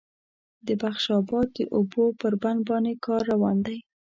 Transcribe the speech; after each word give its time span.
د 0.67 0.67
بخش 0.81 1.03
آباد 1.19 1.47
د 1.57 1.59
اوبو 1.75 2.03
پر 2.19 2.33
بند 2.41 2.59
باندې 2.69 2.93
کار 3.05 3.21
روان 3.33 3.57
دی 3.65 3.77